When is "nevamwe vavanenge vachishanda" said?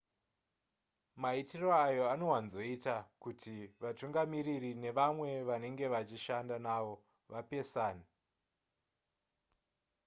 4.83-6.55